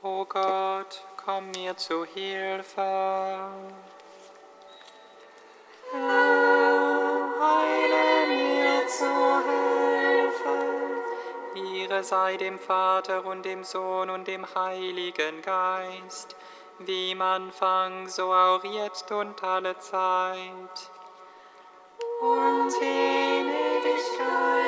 [0.00, 2.80] O Gott, komm mir zu Hilfe.
[7.40, 10.58] Heile mir zu Hilfe.
[11.56, 16.36] Ihre sei dem Vater und dem Sohn und dem Heiligen Geist,
[16.78, 20.90] wie im Anfang, so auch jetzt und alle Zeit.
[22.20, 24.67] Und in Ewigkeit.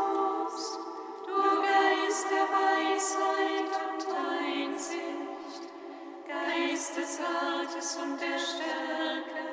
[6.89, 9.50] des Rates und der Stärke,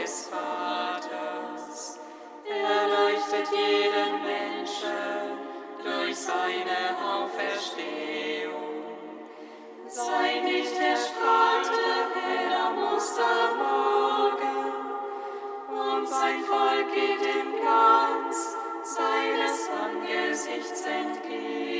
[0.00, 1.98] des Vaters,
[2.46, 5.38] erleuchtet jeden Menschen
[5.82, 8.84] durch seine Auferstehung.
[9.86, 11.82] Sei nicht erstrahlte
[12.14, 14.60] heller Mustermorgen,
[15.68, 21.79] und sein Volk geht im Glanz seines Angesichts entgegen.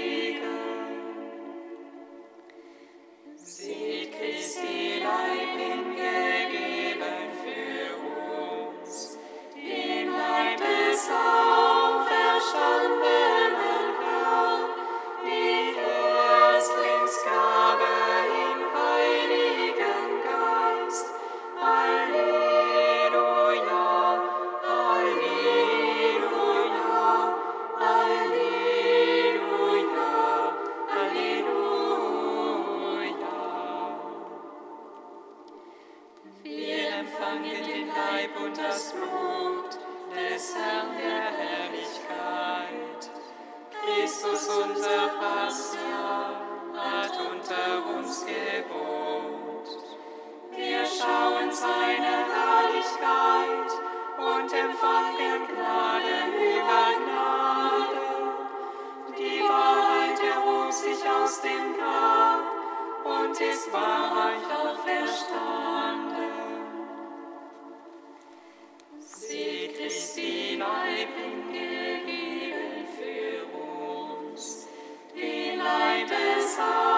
[36.42, 39.78] Wir empfangen den Leib und das Blut
[40.14, 43.10] des Herrn der Herrlichkeit.
[43.70, 46.40] Christus, unser Pastor,
[46.76, 49.68] hat unter uns gewohnt.
[50.56, 53.70] Wir schauen seine Herrlichkeit
[54.18, 58.10] und empfangen Gnade über Gnade.
[59.18, 62.42] Die Wahrheit erhob sich aus dem Grab
[63.04, 66.09] und ist wahrhaft auferstanden.
[75.56, 76.89] Leib des auferstandenen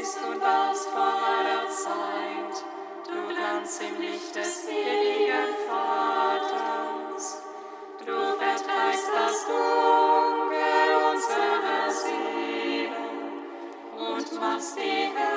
[0.00, 2.64] bist und warst vor aller Zeit,
[3.06, 7.42] du Glanz im Licht des ewigen Vaters.
[7.98, 12.94] Du vertreibst das Dunkel unserer Seelen
[13.94, 15.29] und machst die Herzen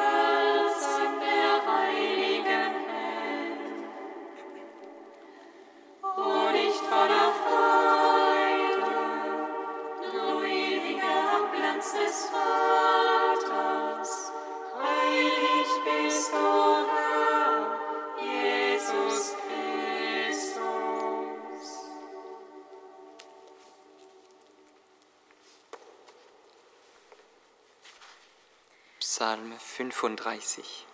[30.03, 30.85] 35.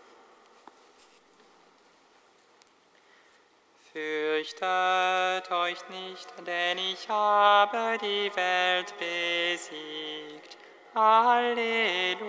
[3.92, 10.58] Fürchtet euch nicht, denn ich habe die Welt besiegt.
[10.94, 12.20] Halleluja.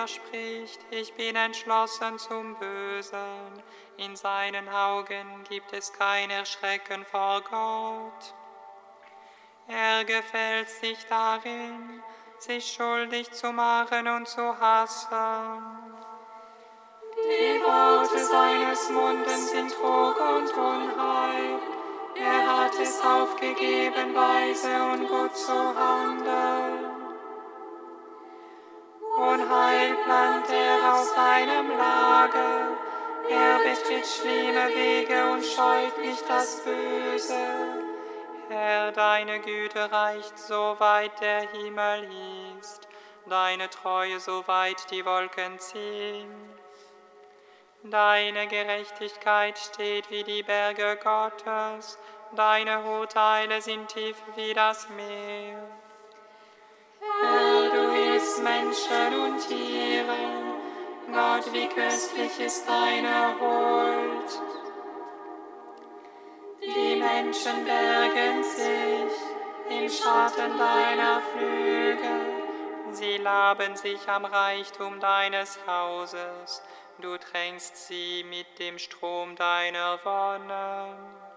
[0.00, 3.62] Frevler spricht, ich bin entschlossen zum Bösen.
[3.98, 8.34] In seinen Augen gibt es kein Erschrecken vor Gott.
[9.68, 12.02] Er gefällt sich darin,
[12.38, 15.10] sich schuldig zu machen und zu hassen.
[17.16, 21.58] Die Worte seines Mundes sind Trug und Unheil.
[22.16, 26.79] Er hat es aufgegeben, weise und gut zu handeln.
[29.20, 32.68] Unheil plant er aus seinem Lager.
[33.28, 37.36] Er betritt schlimme Wege und scheut nicht das Böse.
[38.48, 42.08] Herr, deine Güte reicht so weit der Himmel
[42.58, 42.88] ist,
[43.28, 46.34] deine Treue so weit die Wolken ziehen.
[47.84, 51.98] Deine Gerechtigkeit steht wie die Berge Gottes,
[52.34, 55.62] deine Urteile sind tief wie das Meer.
[58.42, 60.40] Menschen und Tieren,
[61.12, 64.40] Gott, wie köstlich ist deine Huld.
[66.62, 69.12] Die Menschen bergen sich
[69.70, 72.40] im Schatten deiner Flügel.
[72.92, 76.62] Sie laben sich am Reichtum deines Hauses.
[77.00, 81.29] Du tränkst sie mit dem Strom deiner Wonne.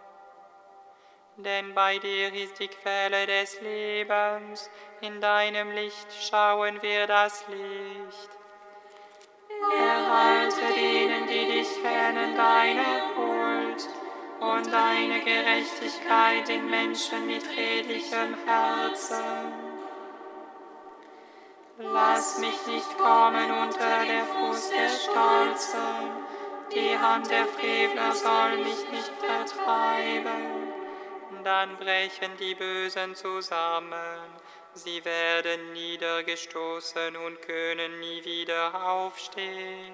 [1.38, 4.70] Denn bei dir ist die Quelle des Lebens.
[5.02, 8.30] In deinem Licht schauen wir das Licht.
[9.76, 13.90] Erhalte denen, die dich kennen, deine Huld
[14.40, 19.74] und deine Gerechtigkeit den Menschen mit redlichem Herzen.
[21.80, 26.12] Lass mich nicht kommen unter der Fuß der Stolzen,
[26.72, 30.83] die Hand der Frevler soll mich nicht vertreiben.
[31.44, 34.20] Dann brechen die Bösen zusammen,
[34.74, 39.94] sie werden niedergestoßen und können nie wieder aufstehen.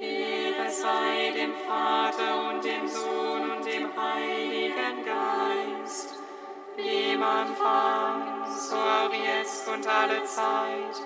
[0.00, 6.14] Ehre sei dem Vater und dem Sohn und dem Heiligen Geist,
[6.76, 10.96] wie man fand, so auch jetzt und alle Zeit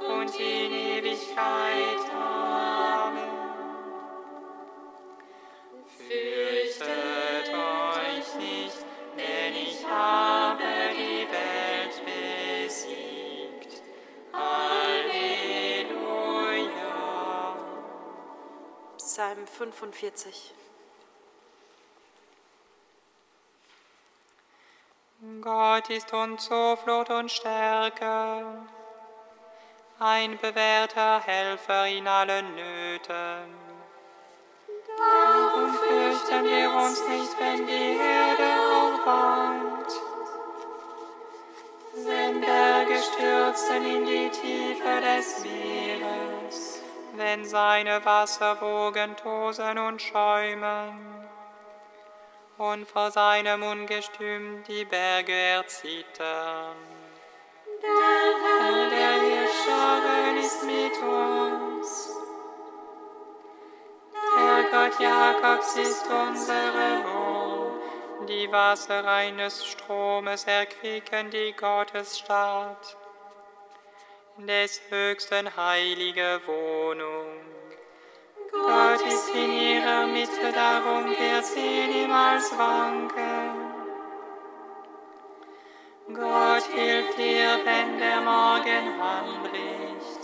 [0.00, 2.10] und in Ewigkeit.
[2.14, 3.30] Amen.
[5.96, 7.13] Fürchtet
[18.96, 20.52] Psalm 45.
[25.40, 28.66] Gott ist uns Zuflucht und Stärke,
[30.00, 33.63] ein bewährter Helfer in allen Nöten.
[35.12, 39.92] Darum fürchten wir uns nicht, wenn die Erde aufwandt,
[41.94, 46.80] wenn Berge stürzen in die Tiefe des Meeres,
[47.16, 51.14] wenn seine Wasserwogen tosen und schäumen.
[52.56, 56.76] und vor seinem Ungestüm die Berge erzittern.
[57.82, 62.13] Herr der Herrscherin ist mit uns.
[64.74, 68.28] Gott Jakobs ist unsere Burg.
[68.28, 72.96] Die Wasser eines Stromes erquicken die Gottesstadt.
[74.36, 77.44] Des Höchsten heilige Wohnung.
[78.50, 83.74] Gott ist in ihrer Mitte, darum wird sie niemals wanken.
[86.12, 90.20] Gott hilft ihr, wenn der Morgen anbricht.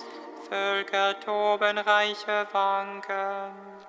[0.48, 3.79] Völker toben, Reiche wanken.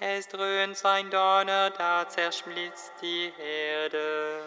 [0.00, 4.42] Es dröhnt sein Donner, da zerschmilzt die Erde.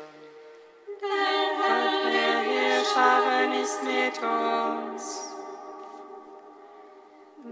[0.99, 5.33] Gott, der Herrscher ist mit uns.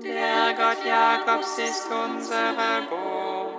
[0.04, 3.54] Der Gott Jakobs ist unsere Burg.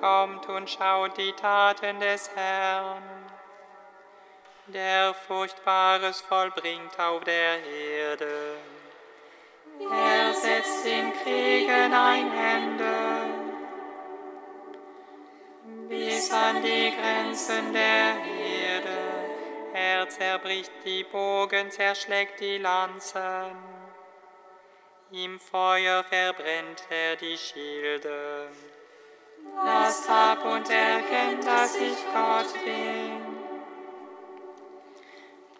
[0.00, 3.02] Kommt und schaut die Taten des Herrn
[4.66, 8.56] der Furchtbares vollbringt auf der Erde.
[9.78, 13.33] Er setzt in Kriegen ein Hände
[15.88, 18.98] bis an die Grenzen der Erde.
[19.72, 23.56] Er zerbricht die Bogen, zerschlägt die Lanzen.
[25.10, 28.48] Im Feuer verbrennt er die Schilde.
[29.64, 33.34] Lasst ab und erkennt, dass ich Gott bin.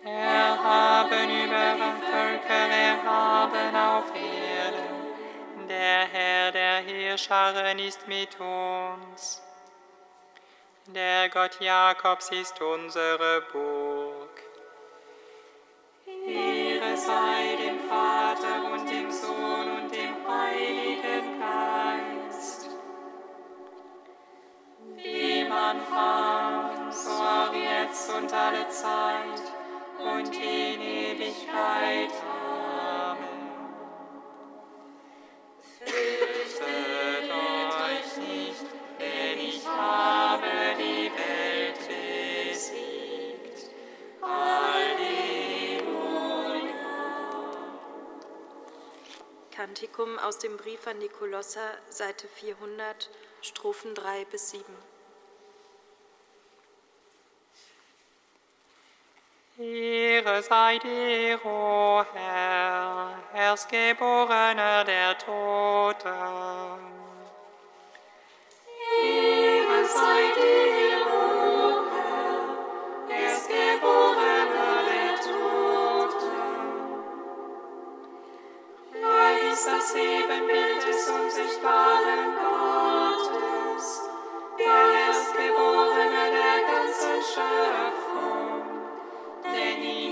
[0.05, 5.69] Erhaben über Völker, erhaben auf Erden.
[5.69, 9.44] Der Herr der Herrscharen ist mit uns.
[10.89, 14.43] Der Gott Jakobs ist unsere Burg.
[16.07, 22.69] Ehre sei dem Vater und dem Sohn und dem Heiligen Geist.
[24.97, 29.41] Wie man fand, so auch jetzt und alle Zeit
[29.99, 32.13] und in Ewigkeit.
[32.31, 33.49] Amen.
[35.79, 36.94] Fürchtet
[49.55, 53.09] Kantikum aus dem Brief an die Kolosser, Seite 400,
[53.41, 54.65] Strophen 3 bis 7.
[59.57, 66.11] Ehre sei dir, o Herr, Erstgeborener der Toten.
[69.05, 71.24] Ehre sei dir, o
[79.55, 84.03] ist das Ebenbild des unsichtbaren Gottes,
[84.59, 88.63] der Erstgeborene der ganzen Schöpfung.
[89.45, 90.04] Denn in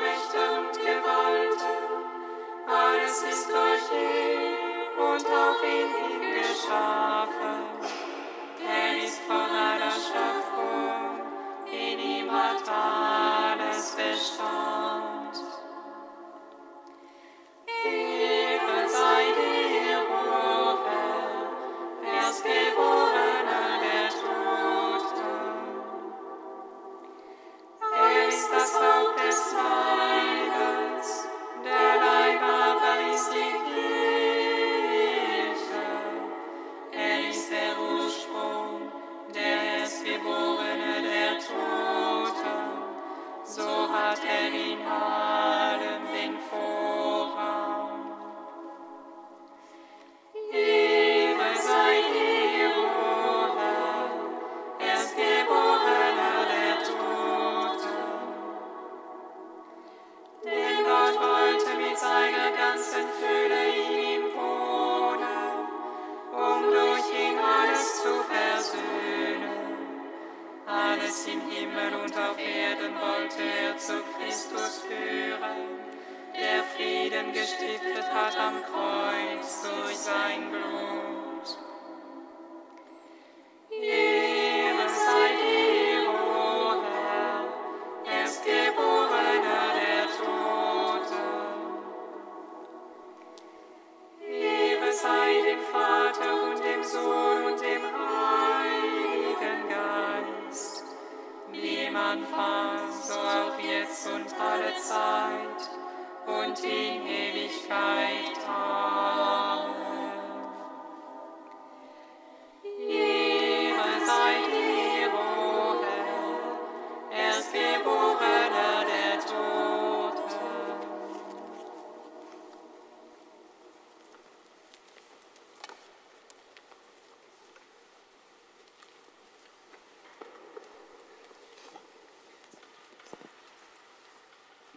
[0.00, 1.76] Mächte und Gewalten,
[2.66, 4.35] alles ist durch ihn
[71.16, 75.80] Alles im Himmel und auf Erden wollte er zu Christus führen,
[76.34, 81.25] der Frieden gestiftet hat am Kreuz durch sein Blut.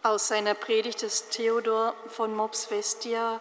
[0.02, 3.38] Aus seiner Predigt des Theodor von Mopsvestia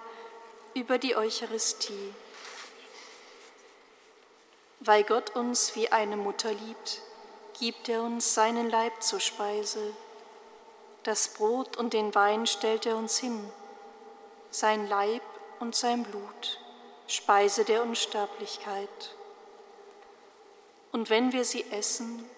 [0.73, 2.13] über die Eucharistie.
[4.81, 7.01] Weil Gott uns wie eine Mutter liebt,
[7.57, 9.93] gibt er uns seinen Leib zur Speise.
[11.03, 13.49] Das Brot und den Wein stellt er uns hin,
[14.51, 15.23] sein Leib
[15.61, 16.59] und sein Blut,
[17.07, 19.15] Speise der Unsterblichkeit.
[20.91, 22.29] Und wenn wir sie essen,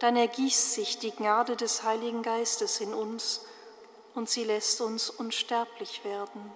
[0.00, 3.40] dann ergießt sich die Gnade des Heiligen Geistes in uns
[4.14, 6.52] und sie lässt uns unsterblich werden.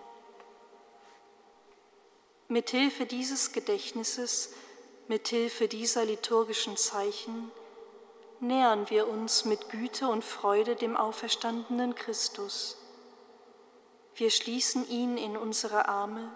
[2.48, 4.54] Mit Hilfe dieses Gedächtnisses,
[5.06, 7.50] mit Hilfe dieser liturgischen Zeichen
[8.40, 12.76] nähern wir uns mit Güte und Freude dem auferstandenen Christus.
[14.14, 16.30] Wir schließen ihn in unsere Arme,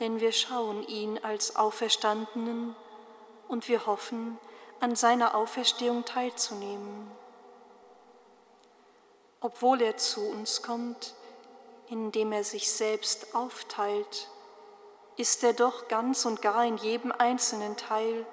[0.00, 2.76] denn wir schauen ihn als Auferstandenen
[3.48, 4.38] und wir hoffen,
[4.80, 7.10] an seiner Auferstehung teilzunehmen.
[9.46, 11.14] Obwohl er zu uns kommt,
[11.88, 14.28] indem er sich selbst aufteilt,
[15.16, 18.26] ist er doch ganz und gar in jedem einzelnen Teil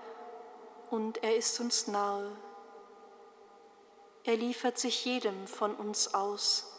[0.89, 2.35] und er ist uns nahe.
[4.23, 6.73] Er liefert sich jedem von uns aus,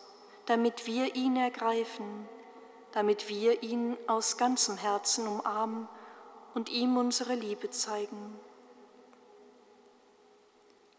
[0.46, 2.28] damit wir ihn ergreifen,
[2.90, 5.88] damit wir ihn aus ganzem Herzen umarmen
[6.54, 8.40] und ihm unsere Liebe zeigen.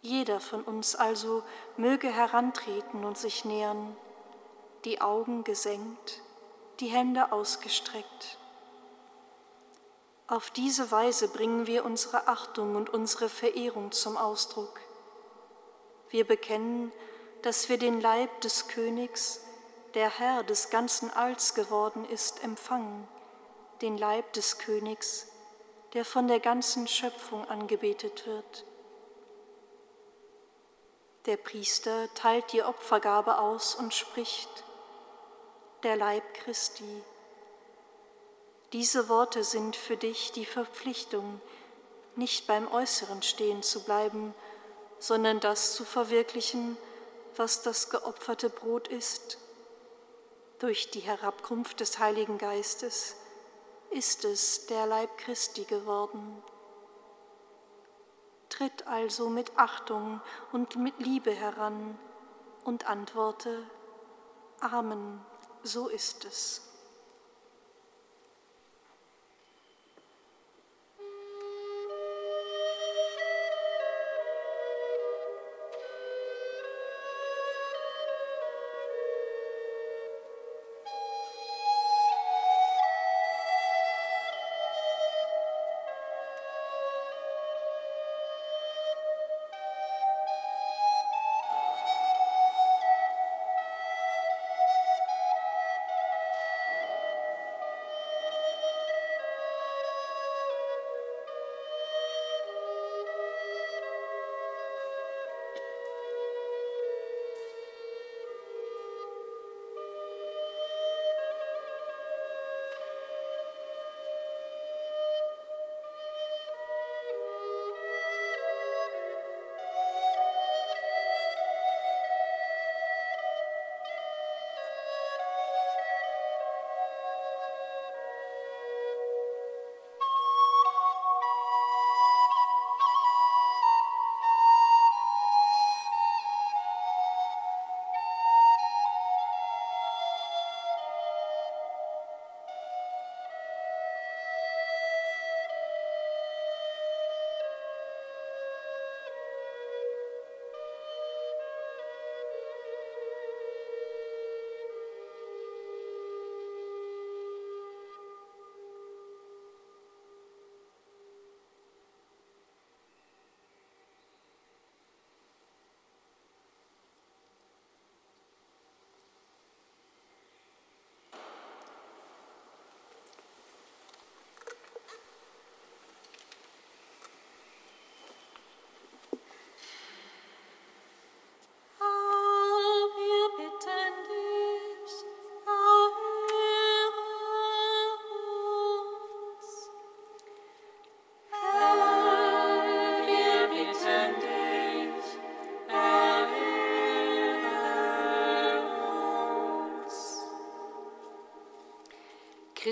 [0.05, 1.41] Jeder von uns also
[1.77, 3.97] möge herantreten und sich nähern,
[4.83, 6.21] die Augen gesenkt,
[6.79, 8.37] die Hände ausgestreckt.
[10.27, 14.79] Auf diese Weise bringen wir unsere Achtung und unsere Verehrung zum Ausdruck.
[16.11, 16.91] Wir bekennen,
[17.41, 19.41] dass wir den Leib des Königs,
[19.95, 23.07] der Herr des ganzen Alls geworden ist, empfangen,
[23.81, 25.29] den Leib des Königs,
[25.93, 28.65] der von der ganzen Schöpfung angebetet wird.
[31.25, 34.63] Der Priester teilt die Opfergabe aus und spricht,
[35.81, 37.01] der Leib Christi.
[38.73, 41.41] Diese Worte sind für dich die Verpflichtung,
[42.15, 44.35] nicht beim Äußeren stehen zu bleiben,
[44.99, 46.77] sondern das zu verwirklichen,
[47.35, 49.39] was das geopferte Brot ist.
[50.59, 53.15] Durch die Herabkunft des Heiligen Geistes
[53.89, 56.43] ist es der Leib Christi geworden.
[58.57, 60.21] Tritt also mit Achtung
[60.53, 61.97] und mit Liebe heran
[62.63, 63.69] und antworte,
[64.61, 65.19] Amen,
[65.63, 66.74] so ist es.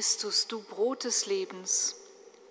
[0.03, 1.95] Christus, du Brot des Lebens,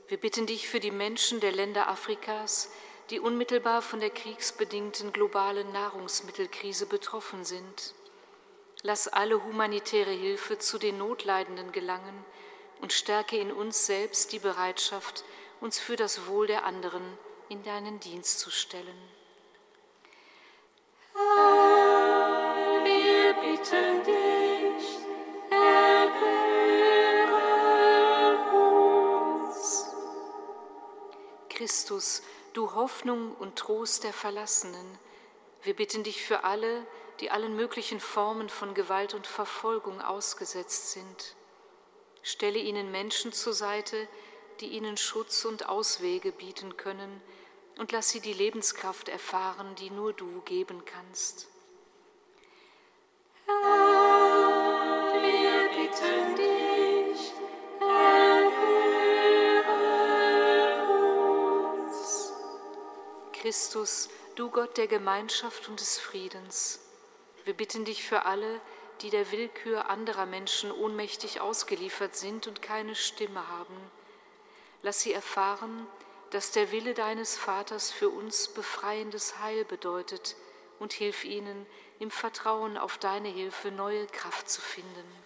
[0.09, 2.71] wir bitten dich für die Menschen der Länder Afrikas,
[3.11, 7.93] die unmittelbar von der kriegsbedingten globalen Nahrungsmittelkrise betroffen sind.
[8.81, 12.25] Lass alle humanitäre Hilfe zu den Notleidenden gelangen
[12.81, 15.23] und stärke in uns selbst die Bereitschaft,
[15.61, 17.03] uns für das Wohl der anderen
[17.51, 18.97] in deinen Dienst zu stellen.
[21.13, 24.32] Herr, wir bitten dich,
[31.63, 32.23] Christus,
[32.55, 34.99] du Hoffnung und Trost der Verlassenen,
[35.63, 36.85] wir bitten dich für alle,
[37.21, 41.37] die allen möglichen Formen von Gewalt und Verfolgung ausgesetzt sind.
[42.21, 44.09] Stelle ihnen Menschen zur Seite,
[44.59, 47.23] die ihnen Schutz und Auswege bieten können,
[47.79, 51.47] und lass sie die Lebenskraft erfahren, die nur du geben kannst.
[53.47, 56.52] Herr, wir bitten dich,
[63.43, 66.79] Christus, du Gott der Gemeinschaft und des Friedens,
[67.45, 68.61] wir bitten dich für alle,
[69.01, 73.75] die der Willkür anderer Menschen ohnmächtig ausgeliefert sind und keine Stimme haben.
[74.83, 75.89] Lass sie erfahren,
[76.31, 80.37] dass der Wille deines Vaters für uns befreiendes Heil bedeutet
[80.79, 81.67] und hilf ihnen,
[81.99, 85.22] im Vertrauen auf deine Hilfe neue Kraft zu finden.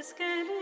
[0.00, 0.59] Des geliebten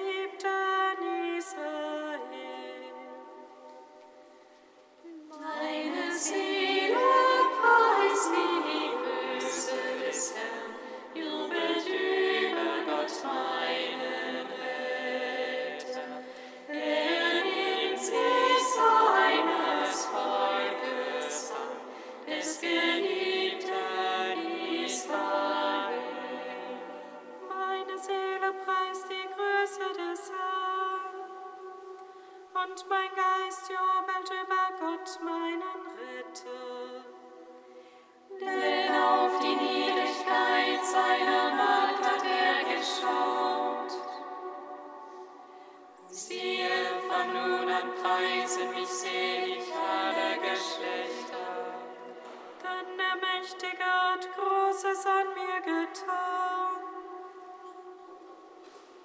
[55.69, 56.83] getan.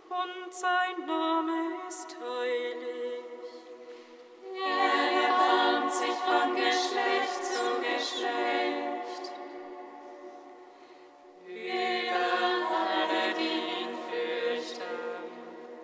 [0.10, 3.24] Und sein Name ist heilig.
[4.54, 9.32] Er erbarmt sich von Geschlecht zu Geschlecht.
[11.48, 12.28] Über
[12.82, 14.82] alle, die ihn fürchten.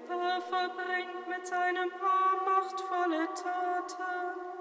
[0.09, 4.58] Er verbringt mit seinem Arm machtvolle Taten.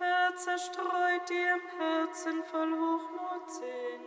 [0.00, 3.98] Er zerstreut die im Herzen voll Hochmut sind.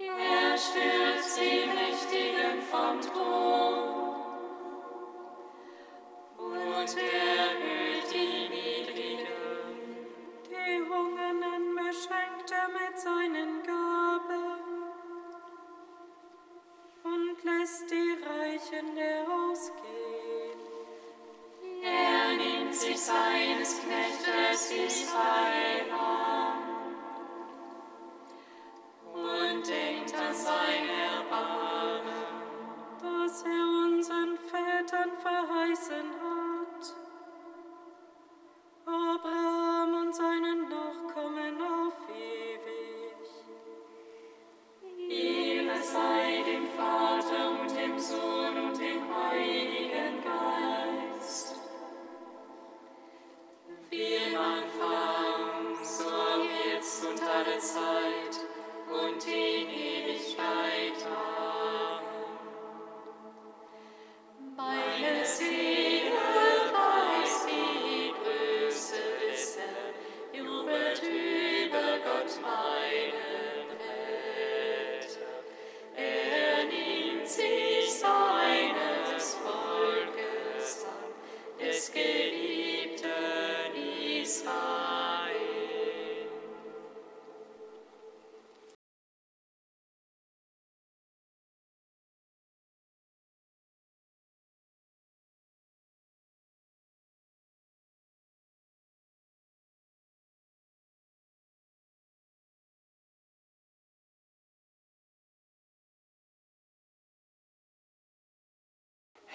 [0.00, 4.00] Er stürzt die Mächtigen vom Thron
[6.36, 9.28] und erhöht die Niedrigen.
[10.48, 14.58] Die Hungernden beschenkt er mit seinen Gaben
[17.04, 19.99] und lässt die Reichen leer ausgehen.
[23.00, 26.29] Seines Knechtes Israel an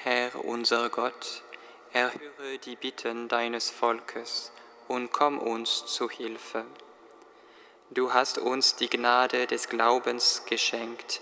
[0.05, 1.41] Herr unser Gott,
[1.91, 4.51] erhöre die Bitten deines Volkes
[4.87, 6.63] und komm uns zu Hilfe.
[7.89, 11.21] Du hast uns die Gnade des Glaubens geschenkt.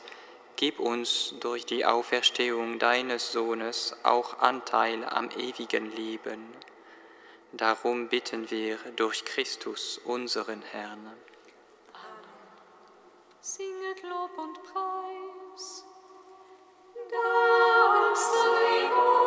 [0.58, 6.54] Gib uns durch die Auferstehung deines Sohnes auch Anteil am ewigen Leben.
[7.54, 11.10] Darum bitten wir durch Christus unseren Herrn.
[13.39, 15.86] Singet Lob und Preis.
[17.12, 19.22] Down, slowly go.